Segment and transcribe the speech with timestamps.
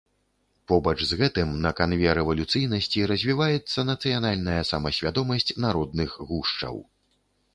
[0.69, 6.75] Побач з гэтым, на канве рэвалюцыйнасці, развіваецца нацыянальная самасвядомасць народных гушчаў.